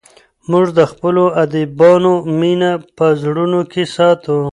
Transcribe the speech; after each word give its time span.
موږ 0.51 0.65
د 0.77 0.79
خپلو 0.91 1.23
ادیبانو 1.43 2.13
مینه 2.39 2.71
په 2.97 3.05
زړونو 3.21 3.59
کې 3.71 3.83
ساتو. 3.95 4.37